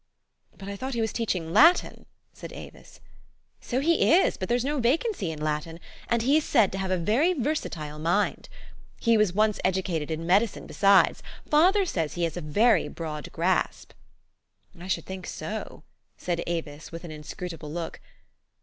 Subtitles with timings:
[0.57, 3.01] "But I thought he was teaching Latin," said Avis."
[3.61, 6.89] So he is; but there's no vacancy in Latin, and he is said to have
[6.89, 8.49] a very versatile mind.
[8.99, 11.21] He was once educated in medicine, besides.
[11.47, 13.91] Father says he has a very broad grasp.""
[14.81, 15.83] I should think so,"
[16.17, 17.99] said Avis, with an inscruta ble look.